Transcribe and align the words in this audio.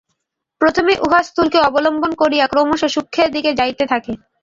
প্রথমে 0.61 0.93
উহা 1.05 1.21
স্থূলকে 1.27 1.57
অবলম্বন 1.67 2.11
করিয়া 2.21 2.45
ক্রমশ 2.47 2.81
সূক্ষ্মের 2.95 3.29
দিকে 3.35 3.51
যাইতে 3.59 3.83
থাকে। 3.91 4.13